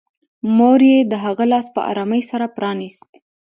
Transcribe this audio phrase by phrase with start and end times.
[0.57, 3.09] مور یې د هغه لاس په ارامۍ سره پرانيست